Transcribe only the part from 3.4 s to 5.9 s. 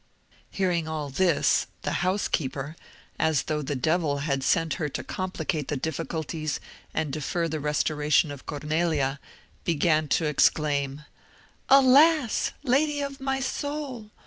though the devil had sent her to complicate the